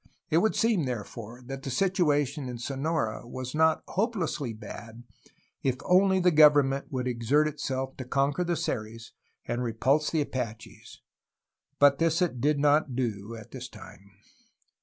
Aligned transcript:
It 0.31 0.39
would 0.39 0.55
seem, 0.55 0.85
therefore, 0.85 1.43
that 1.45 1.61
the 1.61 1.69
situation 1.69 2.49
in 2.49 2.57
Sonora 2.57 3.27
was 3.27 3.53
not 3.53 3.83
hopelessly 3.89 4.51
bad, 4.51 5.03
if 5.61 5.75
only 5.85 6.19
the 6.19 6.31
government 6.31 6.91
would 6.91 7.07
exert 7.07 7.47
itself 7.47 7.95
to 7.97 8.05
conquer 8.05 8.43
the 8.43 8.53
PROGRESS 8.53 8.67
OF 8.67 8.71
OVERLAND 8.71 8.87
ADVANCE 8.87 9.11
205 9.45 9.45
Seris 9.45 9.51
and 9.59 9.63
repulse 9.63 10.09
the 10.09 10.21
Apaches, 10.21 11.01
but 11.77 11.99
this 11.99 12.19
it 12.23 12.41
did 12.41 12.57
not 12.57 12.95
do, 12.95 13.35
at 13.35 13.51
the 13.51 13.59
time. 13.59 14.09